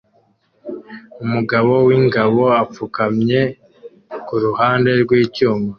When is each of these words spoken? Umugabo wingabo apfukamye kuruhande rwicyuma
Umugabo 1.23 1.71
wingabo 1.87 2.41
apfukamye 2.61 3.41
kuruhande 4.27 4.91
rwicyuma 5.01 5.67